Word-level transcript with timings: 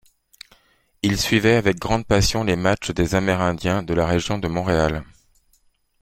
Il 1.03 1.19
suivait 1.19 1.53
avec 1.57 1.77
grande 1.77 2.07
passion 2.07 2.43
les 2.43 2.55
matchs 2.55 2.89
des 2.89 3.13
amérindiens 3.13 3.83
de 3.83 3.93
la 3.93 4.07
région 4.07 4.39
de 4.39 4.47
Montréal. 4.47 5.03